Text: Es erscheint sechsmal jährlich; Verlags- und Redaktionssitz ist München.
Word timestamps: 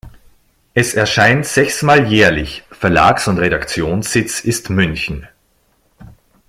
Es 0.73 0.95
erscheint 0.95 1.45
sechsmal 1.45 2.07
jährlich; 2.07 2.63
Verlags- 2.71 3.27
und 3.27 3.37
Redaktionssitz 3.37 4.39
ist 4.39 4.71
München. 4.71 5.27